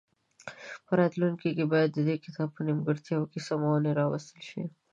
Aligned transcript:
په 0.85 0.91
راتلونکي 1.01 1.49
کې 1.57 1.65
باید 1.73 1.89
د 1.93 1.99
دې 2.07 2.15
کتاب 2.25 2.49
په 2.53 2.61
نیمګړتیاوو 2.67 3.29
کې 3.31 3.39
سمونې 3.47 3.91
راوستل 4.01 4.39
شي. 4.49 4.63